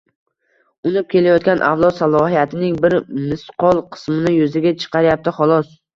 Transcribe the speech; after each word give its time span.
unib 0.91 1.07
kelayotgan 1.15 1.59
avlod 1.67 1.95
salohiyatining 1.99 2.79
bir 2.87 2.95
misqol 3.19 3.83
qismini 3.97 4.35
yuzaga 4.39 4.73
chiqaryapti, 4.87 5.37
xolos. 5.43 5.71